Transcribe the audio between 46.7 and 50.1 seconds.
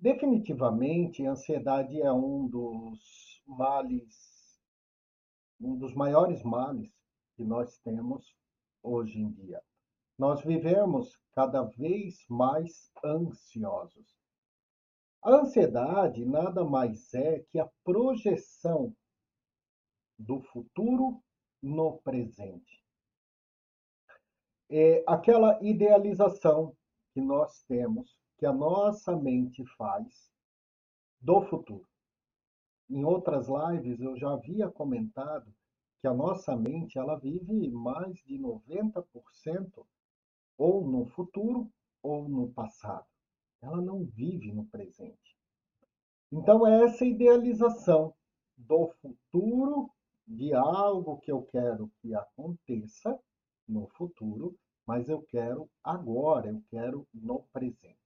essa idealização do futuro